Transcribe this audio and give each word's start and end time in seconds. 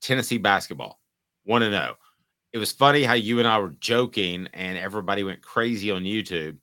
Tennessee 0.00 0.38
basketball, 0.38 1.00
1 1.44 1.62
0. 1.62 1.94
It 2.52 2.58
was 2.58 2.72
funny 2.72 3.02
how 3.02 3.14
you 3.14 3.38
and 3.38 3.48
I 3.48 3.58
were 3.58 3.74
joking, 3.80 4.48
and 4.54 4.78
everybody 4.78 5.24
went 5.24 5.42
crazy 5.42 5.90
on 5.90 6.02
YouTube 6.02 6.56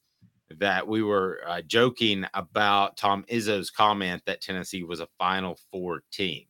that 0.60 0.88
we 0.88 1.02
were 1.02 1.42
uh, 1.48 1.62
joking 1.62 2.26
about 2.34 2.98
Tom 2.98 3.26
Izzo's 3.30 3.70
comment 3.70 4.22
that 4.26 4.42
Tennessee 4.42 4.84
was 4.84 5.00
a 5.00 5.08
Final 5.18 5.58
Four 5.72 6.04
team. 6.12 6.46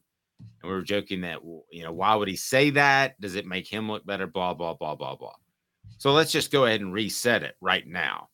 And 0.62 0.70
we 0.70 0.76
were 0.76 0.84
joking 0.84 1.22
that, 1.22 1.40
you 1.72 1.84
know, 1.84 1.94
why 1.94 2.16
would 2.16 2.28
he 2.28 2.36
say 2.36 2.70
that? 2.72 3.20
Does 3.20 3.36
it 3.36 3.46
make 3.46 3.68
him 3.68 3.90
look 3.90 4.06
better? 4.06 4.28
Blah, 4.28 4.54
blah, 4.54 4.74
blah, 4.74 4.96
blah, 4.96 5.16
blah. 5.16 5.36
So 5.98 6.12
let's 6.12 6.32
just 6.32 6.52
go 6.52 6.66
ahead 6.66 6.82
and 6.82 6.94
reset 6.94 7.44
it 7.44 7.56
right 7.62 7.88
now. 7.88 8.30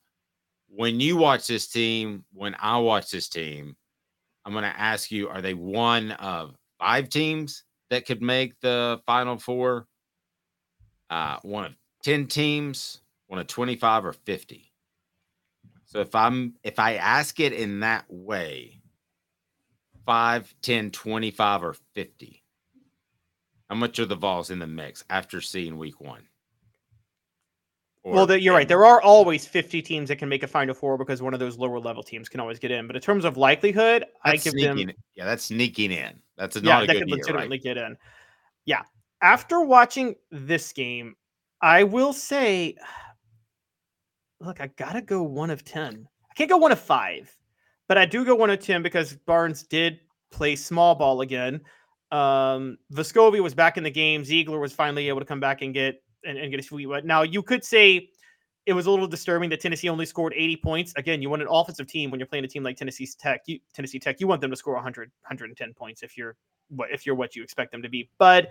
When 0.69 0.99
you 0.99 1.17
watch 1.17 1.47
this 1.47 1.67
team, 1.67 2.25
when 2.33 2.55
I 2.59 2.77
watch 2.77 3.09
this 3.11 3.29
team, 3.29 3.75
I'm 4.45 4.53
going 4.53 4.63
to 4.63 4.79
ask 4.79 5.11
you 5.11 5.29
are 5.29 5.41
they 5.41 5.53
one 5.53 6.11
of 6.13 6.55
five 6.79 7.09
teams 7.09 7.63
that 7.89 8.05
could 8.05 8.21
make 8.21 8.59
the 8.61 9.01
final 9.05 9.37
four? 9.37 9.87
Uh, 11.09 11.37
one 11.41 11.65
of 11.65 11.73
10 12.03 12.27
teams, 12.27 13.01
one 13.27 13.39
of 13.39 13.47
25 13.47 14.05
or 14.05 14.13
50. 14.13 14.71
So 15.85 15.99
if 16.01 16.13
I'm 16.13 16.53
if 16.63 16.77
I 16.77 16.95
ask 16.95 17.39
it 17.39 17.51
in 17.51 17.79
that 17.79 18.05
way, 18.07 18.79
5, 20.05 20.55
10, 20.61 20.91
25 20.91 21.63
or 21.63 21.75
50. 21.93 22.43
How 23.69 23.75
much 23.75 23.99
are 23.99 24.05
the 24.05 24.15
Vols 24.15 24.49
in 24.49 24.59
the 24.59 24.67
mix 24.67 25.03
after 25.09 25.41
seeing 25.41 25.77
week 25.77 26.01
1? 26.01 26.28
Or 28.03 28.13
well, 28.13 28.25
the, 28.25 28.39
you're 28.39 28.53
right. 28.53 28.67
There 28.67 28.85
are 28.85 29.01
always 29.01 29.45
50 29.45 29.81
teams 29.81 30.07
that 30.07 30.15
can 30.15 30.29
make 30.29 30.43
a 30.43 30.47
Final 30.47 30.73
Four 30.73 30.97
because 30.97 31.21
one 31.21 31.33
of 31.33 31.39
those 31.39 31.57
lower 31.57 31.79
level 31.79 32.01
teams 32.01 32.29
can 32.29 32.39
always 32.39 32.57
get 32.57 32.71
in. 32.71 32.87
But 32.87 32.95
in 32.95 33.01
terms 33.01 33.25
of 33.25 33.35
likelihood, 33.35 34.05
that's 34.23 34.47
I 34.47 34.51
give 34.51 34.61
them. 34.61 34.77
In. 34.77 34.93
Yeah, 35.15 35.25
that's 35.25 35.45
sneaking 35.45 35.91
in. 35.91 36.21
That's 36.37 36.55
a, 36.55 36.61
yeah, 36.61 36.85
that 36.85 36.97
could 36.97 37.09
legitimately 37.09 37.57
right? 37.57 37.63
get 37.63 37.77
in. 37.77 37.97
Yeah. 38.65 38.83
After 39.21 39.59
watching 39.61 40.15
this 40.31 40.71
game, 40.71 41.15
I 41.61 41.83
will 41.83 42.13
say, 42.13 42.75
look, 44.39 44.61
I 44.61 44.67
gotta 44.67 45.01
go 45.01 45.21
one 45.21 45.49
of 45.49 45.65
ten. 45.65 46.07
I 46.31 46.33
can't 46.35 46.49
go 46.49 46.57
one 46.57 46.71
of 46.71 46.79
five, 46.79 47.35
but 47.89 47.97
I 47.97 48.05
do 48.05 48.23
go 48.23 48.33
one 48.33 48.49
of 48.49 48.59
ten 48.59 48.81
because 48.81 49.13
Barnes 49.25 49.63
did 49.63 49.99
play 50.31 50.55
small 50.55 50.95
ball 50.95 51.19
again. 51.19 51.59
Um, 52.11 52.77
Vescovi 52.93 53.41
was 53.41 53.53
back 53.53 53.77
in 53.77 53.83
the 53.83 53.91
game. 53.91 54.23
Zeigler 54.23 54.59
was 54.61 54.71
finally 54.71 55.09
able 55.09 55.19
to 55.19 55.25
come 55.25 55.41
back 55.41 55.61
and 55.61 55.73
get 55.73 56.01
and, 56.23 56.37
and 56.37 56.51
get 56.51 56.59
a 56.59 56.63
sweet 56.63 56.85
wet. 56.85 57.05
Now 57.05 57.23
you 57.23 57.41
could 57.43 57.63
say 57.63 58.09
it 58.65 58.73
was 58.73 58.85
a 58.85 58.91
little 58.91 59.07
disturbing 59.07 59.49
that 59.49 59.61
Tennessee 59.61 59.89
only 59.89 60.05
scored 60.05 60.33
80 60.35 60.57
points. 60.57 60.93
Again, 60.95 61.21
you 61.21 61.29
want 61.29 61.41
an 61.41 61.47
offensive 61.49 61.87
team 61.87 62.11
when 62.11 62.19
you're 62.19 62.27
playing 62.27 62.45
a 62.45 62.47
team 62.47 62.63
like 62.63 62.77
Tennessee 62.77 63.07
Tech. 63.17 63.41
You, 63.47 63.59
Tennessee 63.73 63.99
Tech, 63.99 64.19
you 64.19 64.27
want 64.27 64.41
them 64.41 64.51
to 64.51 64.55
score 64.55 64.75
100, 64.75 65.09
110 65.21 65.73
points 65.73 66.03
if 66.03 66.17
you're 66.17 66.35
what 66.69 66.89
if 66.91 67.05
you're 67.05 67.15
what 67.15 67.35
you 67.35 67.43
expect 67.43 67.71
them 67.71 67.81
to 67.81 67.89
be. 67.89 68.09
But 68.19 68.49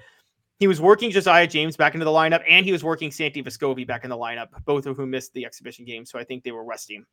he 0.59 0.67
was 0.67 0.81
working 0.81 1.11
Josiah 1.11 1.47
James 1.47 1.77
back 1.77 1.95
into 1.95 2.05
the 2.05 2.11
lineup, 2.11 2.43
and 2.49 2.67
he 2.67 2.73
was 2.73 2.83
working 2.83 3.13
Santi 3.13 3.43
Vescovi 3.43 3.87
back 3.87 4.03
in 4.03 4.11
the 4.11 4.17
lineup, 4.17 4.49
both 4.65 4.87
of 4.87 4.97
whom 4.97 5.11
missed 5.11 5.33
the 5.35 5.45
exhibition 5.45 5.85
game. 5.85 6.05
So 6.05 6.19
I 6.19 6.25
think 6.25 6.43
they 6.43 6.51
were 6.51 6.65
resting. 6.65 7.05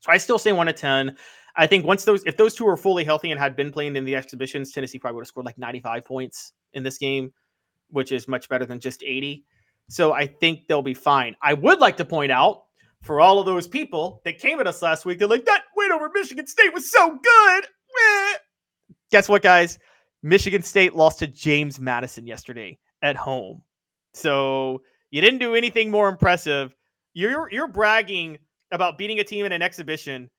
So 0.00 0.12
I 0.12 0.18
still 0.18 0.38
say 0.38 0.52
one 0.52 0.68
of 0.68 0.76
10. 0.76 1.16
I 1.56 1.66
think 1.66 1.86
once 1.86 2.04
those, 2.04 2.22
if 2.26 2.36
those 2.36 2.54
two 2.54 2.64
were 2.64 2.76
fully 2.76 3.04
healthy 3.04 3.30
and 3.30 3.40
had 3.40 3.56
been 3.56 3.72
playing 3.72 3.96
in 3.96 4.04
the 4.04 4.14
exhibitions, 4.14 4.70
Tennessee 4.70 4.98
probably 4.98 5.16
would 5.16 5.22
have 5.22 5.28
scored 5.28 5.46
like 5.46 5.56
95 5.56 6.04
points 6.04 6.52
in 6.74 6.82
this 6.82 6.98
game, 6.98 7.32
which 7.88 8.12
is 8.12 8.28
much 8.28 8.50
better 8.50 8.66
than 8.66 8.80
just 8.80 9.02
80. 9.02 9.44
So 9.88 10.12
I 10.12 10.26
think 10.26 10.66
they'll 10.66 10.82
be 10.82 10.94
fine. 10.94 11.36
I 11.42 11.54
would 11.54 11.78
like 11.78 11.96
to 11.98 12.04
point 12.04 12.32
out 12.32 12.64
for 13.02 13.20
all 13.20 13.38
of 13.38 13.46
those 13.46 13.68
people 13.68 14.22
that 14.24 14.38
came 14.38 14.60
at 14.60 14.66
us 14.66 14.80
last 14.80 15.04
week, 15.04 15.18
they're 15.18 15.28
like, 15.28 15.44
that 15.44 15.64
win 15.76 15.92
over 15.92 16.10
Michigan 16.14 16.46
State 16.46 16.72
was 16.72 16.90
so 16.90 17.18
good. 17.22 17.64
Guess 19.10 19.28
what, 19.28 19.42
guys? 19.42 19.78
Michigan 20.22 20.62
State 20.62 20.96
lost 20.96 21.18
to 21.18 21.26
James 21.26 21.78
Madison 21.78 22.26
yesterday 22.26 22.78
at 23.02 23.14
home. 23.14 23.62
So 24.14 24.80
you 25.10 25.20
didn't 25.20 25.38
do 25.38 25.54
anything 25.54 25.90
more 25.90 26.08
impressive. 26.08 26.74
You're 27.12 27.48
you're 27.52 27.68
bragging 27.68 28.38
about 28.72 28.96
beating 28.96 29.20
a 29.20 29.24
team 29.24 29.44
in 29.44 29.52
an 29.52 29.62
exhibition 29.62 30.30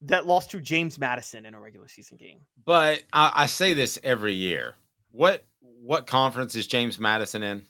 that 0.00 0.26
lost 0.26 0.50
to 0.50 0.60
James 0.60 0.98
Madison 0.98 1.46
in 1.46 1.54
a 1.54 1.60
regular 1.60 1.88
season 1.88 2.16
game. 2.16 2.40
But 2.64 3.04
I, 3.12 3.32
I 3.34 3.46
say 3.46 3.74
this 3.74 3.98
every 4.02 4.34
year. 4.34 4.74
What 5.12 5.44
what 5.60 6.06
conference 6.06 6.54
is 6.54 6.66
James 6.66 6.98
Madison 6.98 7.42
in? 7.42 7.66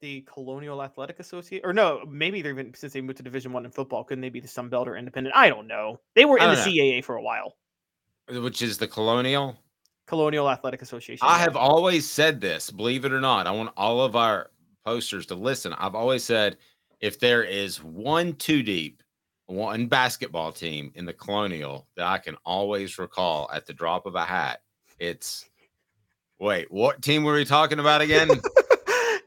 The 0.00 0.22
Colonial 0.22 0.82
Athletic 0.82 1.20
Association, 1.20 1.64
or 1.64 1.72
no, 1.72 2.02
maybe 2.08 2.42
they're 2.42 2.52
even 2.52 2.74
since 2.74 2.92
they 2.92 3.00
moved 3.00 3.18
to 3.18 3.22
Division 3.22 3.52
One 3.52 3.64
in 3.64 3.70
football, 3.70 4.04
couldn't 4.04 4.22
they 4.22 4.30
be 4.30 4.40
the 4.40 4.48
Sun 4.48 4.68
Belt 4.68 4.88
or 4.88 4.96
Independent? 4.96 5.36
I 5.36 5.48
don't 5.48 5.66
know. 5.66 6.00
They 6.14 6.24
were 6.24 6.38
in 6.38 6.48
the 6.48 6.56
know. 6.56 6.64
CAA 6.64 7.04
for 7.04 7.16
a 7.16 7.22
while, 7.22 7.56
uh, 8.34 8.40
which 8.40 8.62
is 8.62 8.78
the 8.78 8.88
Colonial 8.88 9.56
Colonial 10.06 10.50
Athletic 10.50 10.82
Association. 10.82 11.26
I 11.26 11.38
have 11.38 11.56
always 11.56 12.08
said 12.08 12.40
this, 12.40 12.70
believe 12.70 13.04
it 13.04 13.12
or 13.12 13.20
not. 13.20 13.46
I 13.46 13.50
want 13.52 13.70
all 13.76 14.00
of 14.00 14.16
our 14.16 14.50
posters 14.84 15.26
to 15.26 15.34
listen. 15.34 15.72
I've 15.74 15.94
always 15.94 16.24
said 16.24 16.56
if 17.00 17.18
there 17.18 17.42
is 17.42 17.82
one 17.82 18.34
two 18.34 18.62
deep, 18.62 19.02
one 19.46 19.86
basketball 19.86 20.52
team 20.52 20.92
in 20.94 21.04
the 21.04 21.12
Colonial 21.12 21.86
that 21.96 22.06
I 22.06 22.18
can 22.18 22.36
always 22.44 22.98
recall 22.98 23.50
at 23.52 23.66
the 23.66 23.72
drop 23.72 24.06
of 24.06 24.14
a 24.14 24.24
hat, 24.24 24.62
it's 24.98 25.48
wait, 26.38 26.70
what 26.70 27.02
team 27.02 27.22
were 27.22 27.34
we 27.34 27.44
talking 27.44 27.78
about 27.78 28.00
again? 28.00 28.28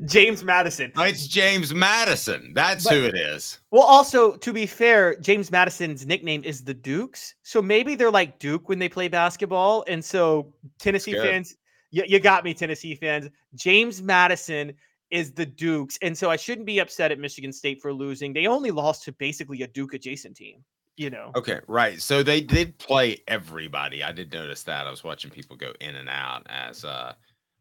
James 0.05 0.43
Madison. 0.43 0.91
Oh, 0.95 1.03
it's 1.03 1.27
James 1.27 1.73
Madison. 1.73 2.51
That's 2.53 2.83
but, 2.83 2.93
who 2.93 3.03
it 3.03 3.15
is. 3.15 3.59
Well, 3.71 3.83
also 3.83 4.35
to 4.35 4.53
be 4.53 4.65
fair, 4.65 5.15
James 5.15 5.51
Madison's 5.51 6.05
nickname 6.05 6.43
is 6.43 6.63
the 6.63 6.73
Dukes, 6.73 7.35
so 7.43 7.61
maybe 7.61 7.95
they're 7.95 8.11
like 8.11 8.39
Duke 8.39 8.69
when 8.69 8.79
they 8.79 8.89
play 8.89 9.07
basketball, 9.07 9.83
and 9.87 10.03
so 10.03 10.53
Tennessee 10.79 11.13
fans, 11.13 11.55
you, 11.91 12.03
you 12.07 12.19
got 12.19 12.43
me, 12.43 12.53
Tennessee 12.53 12.95
fans. 12.95 13.29
James 13.55 14.01
Madison 14.01 14.73
is 15.11 15.31
the 15.31 15.45
Dukes, 15.45 15.97
and 16.01 16.17
so 16.17 16.29
I 16.29 16.35
shouldn't 16.35 16.65
be 16.65 16.79
upset 16.79 17.11
at 17.11 17.19
Michigan 17.19 17.53
State 17.53 17.81
for 17.81 17.93
losing. 17.93 18.33
They 18.33 18.47
only 18.47 18.71
lost 18.71 19.03
to 19.03 19.11
basically 19.11 19.61
a 19.61 19.67
Duke 19.67 19.93
adjacent 19.93 20.35
team. 20.35 20.63
You 20.95 21.09
know. 21.09 21.31
Okay, 21.35 21.59
right. 21.67 21.99
So 21.99 22.21
they 22.21 22.39
did 22.39 22.77
play 22.77 23.17
everybody. 23.27 24.03
I 24.03 24.11
did 24.11 24.31
notice 24.31 24.61
that. 24.63 24.85
I 24.85 24.91
was 24.91 25.03
watching 25.03 25.31
people 25.31 25.55
go 25.55 25.73
in 25.81 25.95
and 25.95 26.07
out 26.07 26.45
as 26.47 26.85
uh 26.85 27.13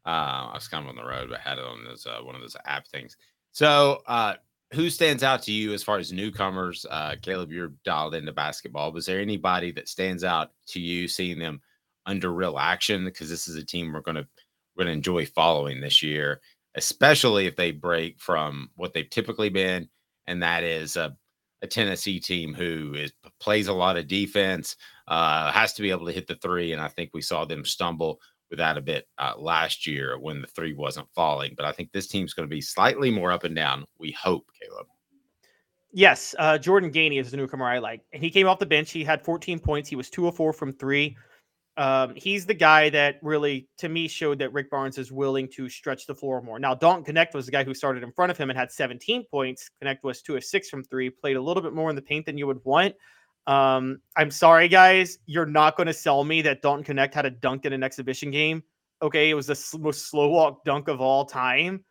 uh, 0.06 0.50
I 0.50 0.54
was 0.54 0.68
kind 0.68 0.84
of 0.84 0.90
on 0.90 0.96
the 0.96 1.04
road, 1.04 1.28
but 1.30 1.40
had 1.40 1.58
it 1.58 1.64
on 1.64 1.84
this 1.84 2.06
uh, 2.06 2.20
one 2.22 2.34
of 2.34 2.40
those 2.40 2.56
app 2.64 2.86
things. 2.88 3.16
So, 3.52 4.02
uh, 4.06 4.34
who 4.72 4.88
stands 4.88 5.22
out 5.22 5.42
to 5.42 5.52
you 5.52 5.74
as 5.74 5.82
far 5.82 5.98
as 5.98 6.12
newcomers? 6.12 6.86
Uh, 6.88 7.16
Caleb, 7.20 7.52
you're 7.52 7.72
dialed 7.84 8.14
into 8.14 8.32
basketball. 8.32 8.92
Was 8.92 9.06
there 9.06 9.20
anybody 9.20 9.70
that 9.72 9.88
stands 9.88 10.24
out 10.24 10.50
to 10.68 10.80
you 10.80 11.06
seeing 11.08 11.38
them 11.38 11.60
under 12.06 12.32
real 12.32 12.58
action? 12.58 13.04
Because 13.04 13.28
this 13.28 13.48
is 13.48 13.56
a 13.56 13.64
team 13.64 13.92
we're 13.92 14.00
going 14.00 14.16
to 14.16 14.26
we're 14.74 14.84
going 14.84 14.94
to 14.94 14.96
enjoy 14.96 15.26
following 15.26 15.80
this 15.80 16.02
year, 16.02 16.40
especially 16.74 17.46
if 17.46 17.56
they 17.56 17.70
break 17.70 18.18
from 18.18 18.70
what 18.76 18.94
they've 18.94 19.10
typically 19.10 19.50
been, 19.50 19.88
and 20.26 20.42
that 20.42 20.64
is 20.64 20.96
a, 20.96 21.14
a 21.60 21.66
Tennessee 21.66 22.18
team 22.18 22.54
who 22.54 22.94
is 22.94 23.12
plays 23.38 23.68
a 23.68 23.72
lot 23.74 23.98
of 23.98 24.08
defense, 24.08 24.76
uh, 25.08 25.52
has 25.52 25.74
to 25.74 25.82
be 25.82 25.90
able 25.90 26.06
to 26.06 26.12
hit 26.12 26.26
the 26.26 26.36
three, 26.36 26.72
and 26.72 26.80
I 26.80 26.88
think 26.88 27.10
we 27.12 27.20
saw 27.20 27.44
them 27.44 27.66
stumble 27.66 28.20
that 28.56 28.76
a 28.76 28.82
bit 28.82 29.08
uh, 29.18 29.34
last 29.38 29.86
year 29.86 30.18
when 30.18 30.40
the 30.40 30.46
three 30.48 30.74
wasn't 30.74 31.08
falling. 31.14 31.54
But 31.56 31.66
I 31.66 31.72
think 31.72 31.92
this 31.92 32.06
team's 32.06 32.34
going 32.34 32.48
to 32.48 32.54
be 32.54 32.60
slightly 32.60 33.10
more 33.10 33.32
up 33.32 33.44
and 33.44 33.54
down. 33.54 33.84
We 33.98 34.12
hope, 34.12 34.46
Caleb. 34.60 34.86
Yes, 35.92 36.34
uh, 36.38 36.56
Jordan 36.56 36.90
Gainey 36.90 37.20
is 37.20 37.30
the 37.30 37.36
newcomer 37.36 37.66
I 37.66 37.78
like, 37.78 38.00
and 38.12 38.22
he 38.22 38.30
came 38.30 38.46
off 38.46 38.58
the 38.58 38.66
bench. 38.66 38.90
He 38.90 39.04
had 39.04 39.22
14 39.22 39.58
points. 39.58 39.90
He 39.90 39.96
was 39.96 40.08
two 40.08 40.26
of 40.26 40.34
four 40.34 40.54
from 40.54 40.72
three. 40.72 41.16
Um, 41.76 42.14
he's 42.16 42.44
the 42.44 42.54
guy 42.54 42.90
that 42.90 43.16
really, 43.22 43.68
to 43.78 43.88
me, 43.88 44.08
showed 44.08 44.38
that 44.38 44.52
Rick 44.52 44.70
Barnes 44.70 44.98
is 44.98 45.10
willing 45.10 45.48
to 45.54 45.68
stretch 45.68 46.06
the 46.06 46.14
floor 46.14 46.42
more. 46.42 46.58
Now, 46.58 46.74
Dalton 46.74 47.14
Knecht 47.14 47.34
was 47.34 47.46
the 47.46 47.52
guy 47.52 47.64
who 47.64 47.74
started 47.74 48.02
in 48.02 48.12
front 48.12 48.30
of 48.30 48.38
him 48.38 48.50
and 48.50 48.58
had 48.58 48.70
17 48.70 49.24
points. 49.30 49.70
Knecht 49.82 50.02
was 50.02 50.22
two 50.22 50.36
of 50.36 50.44
six 50.44 50.68
from 50.68 50.84
three, 50.84 51.08
played 51.08 51.36
a 51.36 51.40
little 51.40 51.62
bit 51.62 51.72
more 51.72 51.90
in 51.90 51.96
the 51.96 52.02
paint 52.02 52.26
than 52.26 52.38
you 52.38 52.46
would 52.46 52.60
want. 52.64 52.94
Um, 53.46 54.00
I'm 54.16 54.30
sorry, 54.30 54.68
guys, 54.68 55.18
you're 55.26 55.46
not 55.46 55.76
going 55.76 55.88
to 55.88 55.92
sell 55.92 56.24
me 56.24 56.42
that 56.42 56.62
Dalton 56.62 56.96
Knecht 56.96 57.14
had 57.14 57.26
a 57.26 57.30
dunk 57.30 57.64
in 57.64 57.72
an 57.72 57.82
exhibition 57.82 58.30
game. 58.30 58.62
Okay, 59.00 59.30
it 59.30 59.34
was 59.34 59.46
the 59.46 59.78
most 59.78 60.08
slow 60.10 60.28
walk 60.28 60.64
dunk 60.64 60.88
of 60.88 61.00
all 61.00 61.24
time. 61.24 61.84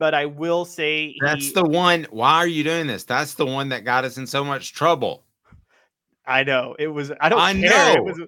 But 0.00 0.14
I 0.14 0.26
will 0.26 0.64
say 0.64 1.16
that's 1.20 1.46
he, 1.46 1.52
the 1.52 1.64
one. 1.64 2.06
Why 2.10 2.36
are 2.36 2.46
you 2.46 2.62
doing 2.62 2.86
this? 2.86 3.04
That's 3.04 3.34
the 3.34 3.46
one 3.46 3.68
that 3.70 3.84
got 3.84 4.04
us 4.04 4.16
in 4.16 4.26
so 4.26 4.44
much 4.44 4.72
trouble. 4.72 5.24
I 6.24 6.44
know 6.44 6.76
it 6.78 6.88
was. 6.88 7.10
I 7.20 7.28
don't 7.28 7.40
I 7.40 7.54
care. 7.54 7.96
Know. 7.96 8.02
Was, 8.02 8.20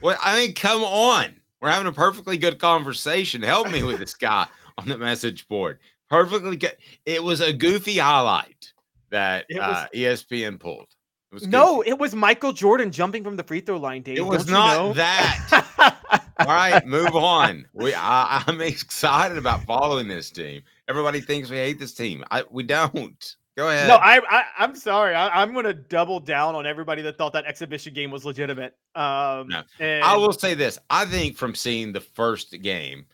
well, 0.00 0.18
I 0.22 0.38
mean, 0.38 0.54
come 0.54 0.84
on. 0.84 1.34
We're 1.60 1.70
having 1.70 1.88
a 1.88 1.92
perfectly 1.92 2.38
good 2.38 2.60
conversation. 2.60 3.42
Help 3.42 3.70
me 3.70 3.82
with 3.82 3.98
this 3.98 4.14
guy 4.14 4.46
on 4.78 4.86
the 4.88 4.96
message 4.96 5.48
board. 5.48 5.80
Perfectly 6.08 6.56
good. 6.56 6.76
It 7.04 7.22
was 7.22 7.40
a 7.40 7.52
goofy 7.52 7.98
highlight 7.98 8.72
that 9.10 9.46
was, 9.50 9.60
uh, 9.60 9.86
ESPN 9.92 10.60
pulled. 10.60 10.86
It 11.32 11.46
no, 11.46 11.82
it 11.82 11.98
was 11.98 12.14
Michael 12.14 12.52
Jordan 12.52 12.90
jumping 12.90 13.22
from 13.22 13.36
the 13.36 13.42
free 13.42 13.60
throw 13.60 13.76
line. 13.76 14.02
Dave. 14.02 14.18
It 14.18 14.22
was 14.22 14.46
Don't 14.46 14.54
not 14.54 14.72
you 14.72 14.78
know? 14.78 14.92
that. 14.94 16.24
All 16.38 16.46
right, 16.46 16.86
move 16.86 17.14
on. 17.14 17.66
We, 17.72 17.92
I, 17.94 18.42
I'm 18.46 18.60
excited 18.62 19.36
about 19.36 19.64
following 19.64 20.08
this 20.08 20.30
team. 20.30 20.62
Everybody 20.88 21.20
thinks 21.20 21.50
we 21.50 21.56
hate 21.56 21.78
this 21.78 21.92
team. 21.92 22.24
I, 22.30 22.44
we 22.50 22.62
don't. 22.62 23.36
Go 23.56 23.68
ahead. 23.68 23.88
No, 23.88 23.96
I, 23.96 24.20
I 24.30 24.64
am 24.64 24.76
sorry. 24.76 25.16
I, 25.16 25.42
am 25.42 25.52
going 25.52 25.64
to 25.64 25.74
double 25.74 26.20
down 26.20 26.54
on 26.54 26.64
everybody 26.64 27.02
that 27.02 27.18
thought 27.18 27.32
that 27.32 27.44
exhibition 27.44 27.92
game 27.92 28.12
was 28.12 28.24
legitimate. 28.24 28.76
Um, 28.94 29.48
no. 29.48 29.62
and... 29.80 30.04
I 30.04 30.16
will 30.16 30.32
say 30.32 30.54
this: 30.54 30.78
I 30.88 31.04
think 31.04 31.36
from 31.36 31.56
seeing 31.56 31.92
the 31.92 32.00
first 32.00 32.52
game, 32.62 33.04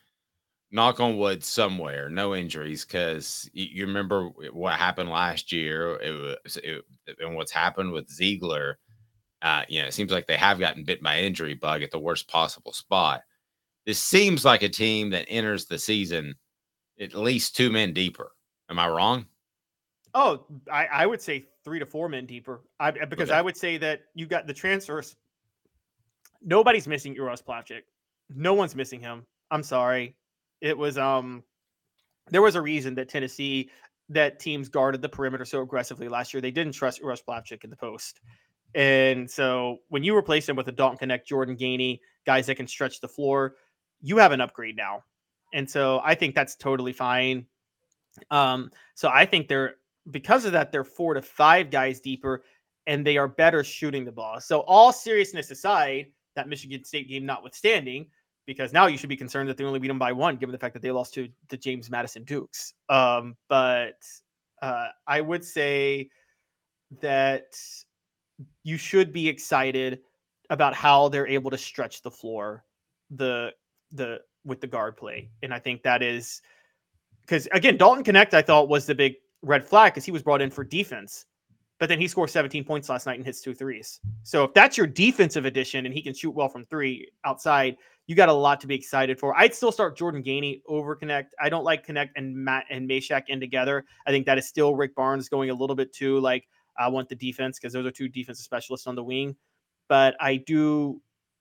knock 0.74 1.00
on 1.00 1.16
wood, 1.16 1.42
somewhere, 1.42 2.10
no 2.10 2.34
injuries, 2.34 2.84
because 2.84 3.48
you, 3.54 3.86
remember 3.86 4.28
what 4.52 4.74
happened 4.74 5.08
last 5.08 5.52
year. 5.52 5.96
It 6.02 6.10
was 6.44 6.56
it, 6.58 6.84
and 7.20 7.34
what's 7.36 7.52
happened 7.52 7.92
with 7.92 8.08
Zeigler 8.08 8.74
Uh, 9.40 9.62
you 9.68 9.80
know, 9.82 9.88
it 9.88 9.92
seems 9.92 10.10
like 10.10 10.26
they 10.26 10.38
have 10.38 10.58
gotten 10.58 10.84
bit 10.84 11.02
by 11.02 11.20
injury 11.20 11.52
bug 11.54 11.82
at 11.82 11.90
the 11.90 11.98
worst 11.98 12.28
possible 12.28 12.72
spot. 12.72 13.22
This 13.84 14.02
seems 14.02 14.42
like 14.42 14.62
a 14.62 14.68
team 14.68 15.10
that 15.10 15.26
enters 15.28 15.66
the 15.66 15.78
season 15.78 16.34
at 16.98 17.14
least 17.14 17.54
two 17.54 17.70
men 17.70 17.92
deeper. 17.92 18.32
Am 18.70 18.78
I 18.78 18.88
wrong? 18.88 19.26
Oh, 20.14 20.46
I, 20.72 20.86
I 20.86 21.06
would 21.06 21.20
say 21.20 21.44
three 21.62 21.78
to 21.78 21.84
four 21.84 22.08
men 22.08 22.24
deeper. 22.24 22.62
I, 22.80 22.90
because 22.92 23.28
okay. 23.28 23.38
I 23.38 23.42
would 23.42 23.56
say 23.56 23.76
that 23.78 24.04
you 24.14 24.26
got 24.26 24.46
the 24.46 24.54
transfers. 24.54 25.16
Nobody's 26.40 26.88
missing 26.88 27.14
Uros 27.14 27.42
Plavsic. 27.42 27.82
No 28.34 28.54
one's 28.54 28.74
missing 28.74 29.00
him. 29.00 29.26
I'm 29.50 29.62
sorry. 29.62 30.16
It 30.64 30.76
was 30.76 30.96
um 30.96 31.44
there 32.30 32.40
was 32.40 32.54
a 32.54 32.62
reason 32.62 32.94
that 32.94 33.10
Tennessee 33.10 33.70
that 34.08 34.40
teams 34.40 34.68
guarded 34.68 35.02
the 35.02 35.08
perimeter 35.08 35.44
so 35.44 35.60
aggressively 35.60 36.08
last 36.08 36.32
year. 36.32 36.40
They 36.40 36.50
didn't 36.50 36.72
trust 36.72 37.02
Uros 37.02 37.22
Plavsic 37.22 37.64
in 37.64 37.70
the 37.70 37.76
post. 37.76 38.20
And 38.74 39.30
so 39.30 39.78
when 39.88 40.02
you 40.02 40.16
replace 40.16 40.48
him 40.48 40.56
with 40.56 40.68
a 40.68 40.72
Dalton 40.72 41.08
Knecht, 41.08 41.26
Jordan 41.26 41.56
Gainey, 41.56 42.00
guys 42.26 42.46
that 42.46 42.56
can 42.56 42.66
stretch 42.66 43.00
the 43.00 43.08
floor, 43.08 43.56
you 44.00 44.16
have 44.16 44.32
an 44.32 44.40
upgrade 44.40 44.76
now. 44.76 45.04
And 45.52 45.70
so 45.70 46.00
I 46.02 46.14
think 46.14 46.34
that's 46.34 46.56
totally 46.56 46.92
fine. 46.92 47.46
Um, 48.30 48.70
so 48.94 49.10
I 49.12 49.26
think 49.26 49.48
they're 49.48 49.74
because 50.10 50.46
of 50.46 50.52
that, 50.52 50.72
they're 50.72 50.84
four 50.84 51.12
to 51.12 51.22
five 51.22 51.70
guys 51.70 52.00
deeper 52.00 52.42
and 52.86 53.06
they 53.06 53.18
are 53.18 53.28
better 53.28 53.62
shooting 53.62 54.04
the 54.04 54.12
ball. 54.12 54.40
So, 54.40 54.60
all 54.60 54.92
seriousness 54.92 55.50
aside, 55.50 56.06
that 56.36 56.48
Michigan 56.48 56.84
State 56.84 57.08
game 57.08 57.26
notwithstanding, 57.26 58.06
because 58.46 58.72
now 58.72 58.86
you 58.86 58.98
should 58.98 59.08
be 59.08 59.16
concerned 59.16 59.48
that 59.48 59.56
they 59.56 59.64
only 59.64 59.78
beat 59.78 59.88
them 59.88 59.98
by 59.98 60.12
one, 60.12 60.36
given 60.36 60.52
the 60.52 60.58
fact 60.58 60.74
that 60.74 60.82
they 60.82 60.90
lost 60.90 61.14
to 61.14 61.28
the 61.48 61.56
James 61.56 61.90
Madison 61.90 62.24
Dukes. 62.24 62.74
Um, 62.88 63.36
but 63.48 63.98
uh, 64.62 64.88
I 65.06 65.20
would 65.20 65.44
say 65.44 66.10
that 67.00 67.56
you 68.62 68.76
should 68.76 69.12
be 69.12 69.28
excited 69.28 70.00
about 70.50 70.74
how 70.74 71.08
they're 71.08 71.26
able 71.26 71.50
to 71.50 71.58
stretch 71.58 72.02
the 72.02 72.10
floor, 72.10 72.64
the 73.10 73.52
the 73.92 74.20
with 74.44 74.60
the 74.60 74.66
guard 74.66 74.96
play, 74.96 75.30
and 75.42 75.54
I 75.54 75.58
think 75.58 75.82
that 75.82 76.02
is 76.02 76.42
because 77.22 77.48
again, 77.52 77.76
Dalton 77.76 78.04
Knecht 78.04 78.34
I 78.34 78.42
thought 78.42 78.68
was 78.68 78.86
the 78.86 78.94
big 78.94 79.14
red 79.42 79.64
flag 79.66 79.92
because 79.92 80.04
he 80.04 80.12
was 80.12 80.22
brought 80.22 80.42
in 80.42 80.50
for 80.50 80.64
defense. 80.64 81.26
But 81.80 81.88
then 81.88 82.00
he 82.00 82.06
scored 82.06 82.30
17 82.30 82.64
points 82.64 82.88
last 82.88 83.04
night 83.04 83.16
and 83.16 83.26
hits 83.26 83.40
two 83.40 83.52
threes. 83.52 84.00
So 84.22 84.44
if 84.44 84.54
that's 84.54 84.78
your 84.78 84.86
defensive 84.86 85.44
addition 85.44 85.86
and 85.86 85.94
he 85.94 86.02
can 86.02 86.14
shoot 86.14 86.30
well 86.30 86.48
from 86.48 86.64
three 86.66 87.08
outside, 87.24 87.76
you 88.06 88.14
got 88.14 88.28
a 88.28 88.32
lot 88.32 88.60
to 88.60 88.66
be 88.66 88.74
excited 88.74 89.18
for. 89.18 89.36
I'd 89.36 89.54
still 89.54 89.72
start 89.72 89.96
Jordan 89.96 90.22
Gainey 90.22 90.60
over 90.66 90.96
Knecht. 90.96 91.28
I 91.40 91.48
don't 91.48 91.64
like 91.64 91.86
Knecht 91.86 92.10
and 92.16 92.34
Matt 92.36 92.66
and 92.70 92.88
Mashack 92.88 93.24
in 93.28 93.40
together. 93.40 93.84
I 94.06 94.10
think 94.10 94.26
that 94.26 94.38
is 94.38 94.46
still 94.46 94.74
Rick 94.76 94.94
Barnes 94.94 95.28
going 95.28 95.50
a 95.50 95.54
little 95.54 95.76
bit 95.76 95.92
too 95.92 96.20
like 96.20 96.46
I 96.78 96.88
want 96.88 97.08
the 97.08 97.14
defense 97.14 97.58
because 97.58 97.72
those 97.72 97.86
are 97.86 97.90
two 97.90 98.08
defensive 98.08 98.44
specialists 98.44 98.86
on 98.86 98.94
the 98.94 99.04
wing. 99.04 99.36
But 99.88 100.16
I 100.20 100.36
do, 100.36 101.00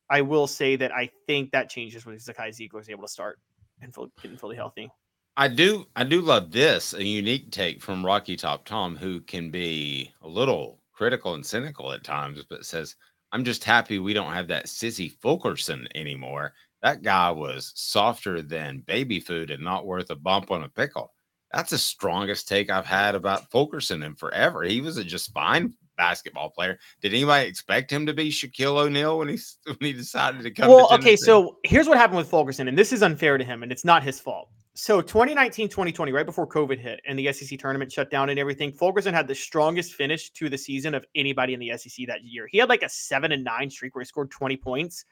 I 0.10 0.22
will 0.22 0.48
say 0.48 0.76
that 0.76 0.94
I 0.94 1.10
think 1.28 1.52
that 1.52 1.70
changes 1.70 2.06
when 2.06 2.16
Zakai 2.16 2.50
Zeigler 2.50 2.82
is 2.82 2.90
able 2.90 3.04
to 3.04 3.08
start 3.10 3.40
and 3.82 3.94
getting 4.22 4.38
fully 4.38 4.56
healthy. 4.56 4.90
I 5.36 5.48
do 5.48 5.88
I 5.96 6.04
do 6.04 6.22
love 6.22 6.52
this, 6.52 6.94
a 6.94 7.04
unique 7.04 7.50
take 7.52 7.82
from 7.82 8.06
Rocky 8.06 8.36
Top 8.36 8.66
Tom, 8.66 8.96
who 8.96 9.20
can 9.22 9.50
be 9.50 10.14
a 10.22 10.28
little 10.28 10.80
critical 10.94 11.34
and 11.34 11.44
cynical 11.44 11.92
at 11.92 12.04
times, 12.04 12.44
but 12.48 12.66
says, 12.66 12.96
I'm 13.34 13.44
just 13.44 13.64
happy 13.64 13.98
we 13.98 14.14
don't 14.14 14.32
have 14.32 14.48
that 14.50 14.68
sissy 14.68 15.12
Fulkerson 15.12 15.88
anymore. 15.96 16.54
That 16.84 17.02
guy 17.02 17.32
was 17.32 17.72
softer 17.76 18.44
than 18.44 18.84
baby 18.86 19.20
food 19.20 19.50
and 19.50 19.64
not 19.64 19.88
worth 19.88 20.12
a 20.12 20.16
bump 20.16 20.52
on 20.52 20.64
a 20.64 20.70
pickle. 20.70 21.12
That's 21.52 21.72
the 21.72 21.80
strongest 21.80 22.48
take 22.48 22.70
I've 22.70 22.86
had 22.86 23.16
about 23.16 23.50
Fulkerson 23.50 24.04
in 24.04 24.14
forever. 24.16 24.64
He 24.64 24.82
was 24.82 24.98
a 24.98 25.04
just 25.04 25.34
fine 25.34 25.74
basketball 25.98 26.52
player. 26.52 26.78
Did 27.02 27.14
anybody 27.14 27.48
expect 27.50 27.92
him 27.92 28.06
to 28.06 28.14
be 28.14 28.30
Shaquille 28.30 28.78
O'Neal 28.78 29.18
when 29.18 29.30
he 29.30 29.40
when 29.66 29.78
he 29.82 29.94
decided 29.94 30.44
to 30.44 30.52
come? 30.52 30.70
Well, 30.70 30.94
okay, 30.94 31.16
so 31.16 31.58
here's 31.64 31.88
what 31.88 31.98
happened 31.98 32.18
with 32.18 32.30
Fulkerson, 32.30 32.68
and 32.68 32.78
this 32.78 32.94
is 32.94 33.02
unfair 33.02 33.40
to 33.40 33.44
him, 33.44 33.64
and 33.64 33.72
it's 33.72 33.86
not 33.86 34.04
his 34.04 34.20
fault 34.20 34.50
so 34.76 35.02
2019 35.02 35.70
2020 35.70 36.12
right 36.12 36.26
before 36.26 36.48
covid 36.48 36.80
hit 36.80 37.00
and 37.06 37.18
the 37.18 37.32
sec 37.32 37.60
tournament 37.60 37.92
shut 37.92 38.10
down 38.10 38.30
and 38.30 38.40
everything 38.40 38.72
fulkerson 38.72 39.14
had 39.14 39.28
the 39.28 39.36
strongest 39.36 39.94
finish 39.94 40.32
to 40.32 40.50
the 40.50 40.58
season 40.58 40.96
of 40.96 41.06
anybody 41.16 41.54
in 41.54 41.60
the 41.60 41.72
sec 41.78 42.08
that 42.08 42.24
year. 42.24 42.48
He 42.52 42.58
had 42.58 42.70
like 42.70 42.82
a 42.82 42.90
seven 42.90 43.32
and 43.32 43.44
nine 43.44 43.70
streak 43.70 43.94
where 43.94 44.02
he 44.02 44.06
scored 44.06 44.32
20 44.32 44.58
points. 44.58 45.06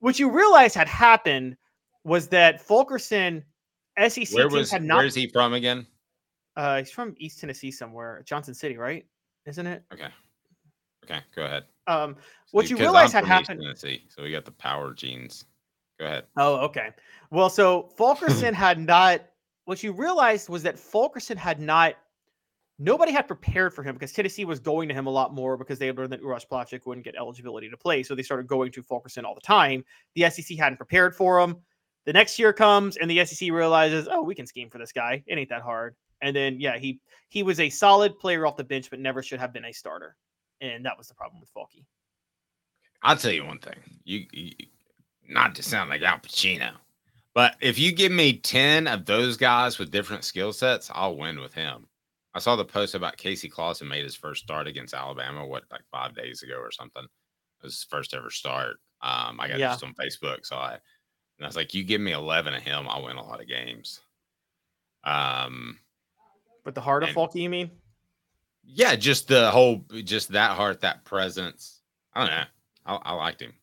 What 0.00 0.18
you 0.18 0.30
realize 0.30 0.74
had 0.74 0.88
happened 0.88 1.56
was 2.04 2.28
that 2.28 2.60
fulkerson 2.60 3.44
sec 4.08 4.28
where 4.32 4.48
was 4.48 4.70
had 4.70 4.82
not, 4.84 4.96
where 4.96 5.06
is 5.06 5.14
he 5.14 5.26
from 5.26 5.54
again? 5.54 5.86
Uh 6.54 6.78
he's 6.78 6.90
from 6.90 7.14
east 7.18 7.40
tennessee 7.40 7.70
somewhere 7.70 8.22
johnson 8.26 8.52
city 8.52 8.76
right? 8.76 9.06
Isn't 9.46 9.66
it? 9.66 9.84
Okay. 9.92 10.08
Okay 11.04 11.20
go 11.34 11.44
ahead. 11.44 11.64
Um 11.86 12.16
what 12.50 12.68
you 12.68 12.76
realize 12.76 13.10
had 13.10 13.24
happened 13.24 13.62
east 13.62 13.80
tennessee 13.80 14.04
so 14.08 14.22
we 14.22 14.30
got 14.32 14.44
the 14.44 14.52
power 14.52 14.92
genes 14.92 15.46
go 15.98 16.06
ahead 16.06 16.24
oh 16.36 16.56
okay 16.56 16.90
well, 17.30 17.50
so 17.50 17.88
Fulkerson 17.96 18.54
had 18.64 18.78
not. 18.78 19.22
What 19.64 19.82
you 19.82 19.92
realized 19.92 20.48
was 20.48 20.62
that 20.62 20.78
Fulkerson 20.78 21.36
had 21.36 21.60
not. 21.60 21.94
Nobody 22.78 23.10
had 23.10 23.26
prepared 23.26 23.72
for 23.72 23.82
him 23.82 23.94
because 23.94 24.12
Tennessee 24.12 24.44
was 24.44 24.60
going 24.60 24.86
to 24.88 24.94
him 24.94 25.06
a 25.06 25.10
lot 25.10 25.34
more 25.34 25.56
because 25.56 25.78
they 25.78 25.86
had 25.86 25.96
learned 25.96 26.12
that 26.12 26.20
Uros 26.20 26.46
Plavsic 26.46 26.84
wouldn't 26.84 27.06
get 27.06 27.16
eligibility 27.16 27.70
to 27.70 27.76
play. 27.76 28.02
So 28.02 28.14
they 28.14 28.22
started 28.22 28.46
going 28.46 28.70
to 28.72 28.82
Fulkerson 28.82 29.24
all 29.24 29.34
the 29.34 29.40
time. 29.40 29.82
The 30.14 30.28
SEC 30.28 30.58
hadn't 30.58 30.76
prepared 30.76 31.16
for 31.16 31.40
him. 31.40 31.56
The 32.04 32.12
next 32.12 32.38
year 32.38 32.52
comes 32.52 32.98
and 32.98 33.10
the 33.10 33.24
SEC 33.24 33.50
realizes, 33.50 34.08
oh, 34.10 34.22
we 34.22 34.34
can 34.34 34.46
scheme 34.46 34.68
for 34.68 34.76
this 34.76 34.92
guy. 34.92 35.24
It 35.26 35.38
ain't 35.38 35.48
that 35.48 35.62
hard. 35.62 35.96
And 36.20 36.36
then 36.36 36.60
yeah, 36.60 36.76
he 36.76 37.00
he 37.30 37.42
was 37.42 37.60
a 37.60 37.70
solid 37.70 38.18
player 38.18 38.46
off 38.46 38.56
the 38.56 38.64
bench, 38.64 38.90
but 38.90 39.00
never 39.00 39.22
should 39.22 39.40
have 39.40 39.54
been 39.54 39.64
a 39.64 39.72
starter. 39.72 40.14
And 40.60 40.84
that 40.84 40.98
was 40.98 41.08
the 41.08 41.14
problem 41.14 41.40
with 41.40 41.52
Fulky. 41.54 41.84
I'll 43.02 43.16
tell 43.16 43.32
you 43.32 43.46
one 43.46 43.58
thing. 43.58 43.78
You, 44.04 44.26
you 44.32 44.52
not 45.28 45.54
to 45.56 45.62
sound 45.62 45.90
like 45.90 46.02
Al 46.02 46.18
Pacino, 46.18 46.72
but 47.34 47.56
if 47.60 47.78
you 47.78 47.92
give 47.92 48.12
me 48.12 48.34
10 48.38 48.86
of 48.86 49.04
those 49.04 49.36
guys 49.36 49.78
with 49.78 49.90
different 49.90 50.24
skill 50.24 50.52
sets, 50.52 50.90
I'll 50.94 51.16
win 51.16 51.40
with 51.40 51.54
him. 51.54 51.86
I 52.34 52.38
saw 52.38 52.54
the 52.56 52.64
post 52.64 52.94
about 52.94 53.16
Casey 53.16 53.48
Clausen 53.48 53.88
made 53.88 54.04
his 54.04 54.14
first 54.14 54.42
start 54.42 54.66
against 54.66 54.94
Alabama, 54.94 55.46
what, 55.46 55.64
like 55.70 55.82
five 55.90 56.14
days 56.14 56.42
ago 56.42 56.56
or 56.56 56.70
something. 56.70 57.02
It 57.04 57.62
was 57.62 57.74
his 57.74 57.84
first 57.84 58.12
ever 58.14 58.30
start. 58.30 58.76
Um, 59.02 59.40
I 59.40 59.48
got 59.48 59.58
yeah. 59.58 59.72
this 59.72 59.82
on 59.82 59.94
Facebook. 59.94 60.44
So 60.44 60.56
I, 60.56 60.72
And 61.38 61.44
I 61.44 61.46
was 61.46 61.56
like, 61.56 61.72
you 61.74 61.82
give 61.84 62.00
me 62.00 62.12
11 62.12 62.52
of 62.54 62.62
him, 62.62 62.86
I'll 62.88 63.04
win 63.04 63.16
a 63.16 63.24
lot 63.24 63.40
of 63.40 63.48
games. 63.48 64.00
Um, 65.04 65.78
But 66.64 66.74
the 66.74 66.80
heart 66.80 67.02
of 67.02 67.10
And- 67.10 67.16
Falky, 67.16 67.36
you 67.42 67.48
mean? 67.50 67.70
yeah, 68.64 68.96
just 68.96 69.28
the 69.28 69.50
whole, 69.50 69.84
just 70.04 70.28
that 70.32 70.56
heart, 70.56 70.80
that 70.80 71.04
presence. 71.04 71.80
I 72.14 72.20
don't 72.20 72.30
know. 72.30 72.44
I, 72.86 72.94
I 72.96 73.12
liked 73.14 73.40
him. 73.40 73.54